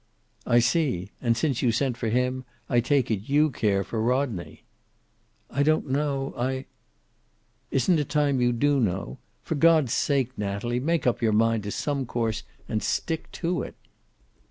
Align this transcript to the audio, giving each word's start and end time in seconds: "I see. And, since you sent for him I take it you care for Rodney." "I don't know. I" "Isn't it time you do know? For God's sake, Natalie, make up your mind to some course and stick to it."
"I 0.47 0.57
see. 0.57 1.11
And, 1.21 1.37
since 1.37 1.61
you 1.61 1.71
sent 1.71 1.95
for 1.95 2.09
him 2.09 2.43
I 2.67 2.79
take 2.79 3.11
it 3.11 3.29
you 3.29 3.51
care 3.51 3.83
for 3.83 4.01
Rodney." 4.01 4.63
"I 5.51 5.61
don't 5.61 5.91
know. 5.91 6.33
I" 6.35 6.65
"Isn't 7.69 7.99
it 7.99 8.09
time 8.09 8.41
you 8.41 8.51
do 8.51 8.79
know? 8.79 9.19
For 9.43 9.53
God's 9.53 9.93
sake, 9.93 10.35
Natalie, 10.35 10.79
make 10.79 11.05
up 11.05 11.21
your 11.21 11.33
mind 11.33 11.61
to 11.65 11.71
some 11.71 12.07
course 12.07 12.41
and 12.67 12.81
stick 12.81 13.31
to 13.33 13.61
it." 13.61 13.75